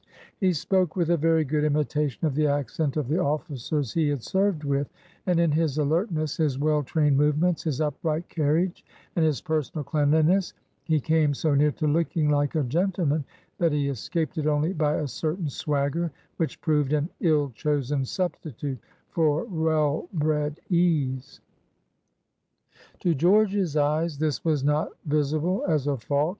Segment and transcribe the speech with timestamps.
[0.39, 4.23] He spoke with a very good imitation of the accent of the officers he had
[4.23, 4.89] served with,
[5.27, 8.83] and in his alertness, his well trained movements, his upright carriage,
[9.15, 10.53] and his personal cleanliness,
[10.85, 13.23] he came so near to looking like a gentleman
[13.59, 18.79] that he escaped it only by a certain swagger, which proved an ill chosen substitute
[19.11, 21.41] for well bred ease.
[23.01, 26.29] To George's eyes this was not visible as a fault.